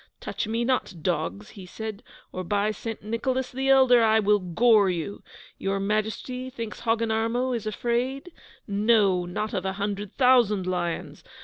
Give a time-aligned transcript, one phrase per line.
[0.19, 2.01] 'Touch me not, dogs!' he said,
[2.31, 3.03] 'or by St.
[3.03, 5.21] Nicholas the Elder, I will gore you!
[5.59, 8.31] Your Majesty thinks Hogginarmo is afraid?
[8.65, 11.23] No, not of a hundred thousand lions!